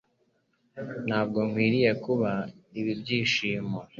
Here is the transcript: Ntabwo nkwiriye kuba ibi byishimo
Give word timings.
Ntabwo 1.07 1.39
nkwiriye 1.47 1.91
kuba 2.03 2.31
ibi 2.79 2.91
byishimo 3.01 3.79